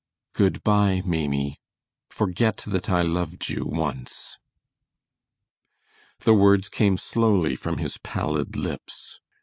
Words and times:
"Good 0.33 0.63
by, 0.63 1.03
Maimie; 1.05 1.59
forget 2.09 2.63
that 2.65 2.89
I 2.89 3.03
loved 3.03 3.49
you 3.49 3.67
once." 3.67 4.39
The 6.21 6.33
words 6.33 6.69
came 6.69 6.97
slowly 6.97 7.55
from 7.55 7.77
his 7.77 7.99
pallid 7.99 8.55
lips. 8.55 9.19